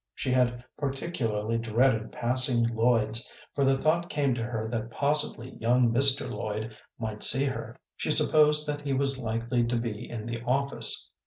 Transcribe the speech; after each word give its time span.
She 0.15 0.31
had 0.31 0.63
particularly 0.79 1.59
dreaded 1.59 2.11
passing 2.11 2.73
Lloyd's, 2.75 3.29
for 3.53 3.63
the 3.63 3.77
thought 3.77 4.09
came 4.09 4.33
to 4.33 4.41
her 4.41 4.67
that 4.67 4.89
possibly 4.89 5.51
young 5.57 5.93
Mr. 5.93 6.27
Lloyd 6.27 6.75
might 6.97 7.21
see 7.21 7.45
her. 7.45 7.77
She 7.97 8.09
supposed 8.09 8.65
that 8.65 8.81
he 8.81 8.93
was 8.93 9.19
likely 9.19 9.63
to 9.67 9.75
be 9.77 10.09
in 10.09 10.25
the 10.25 10.41
office. 10.41 11.11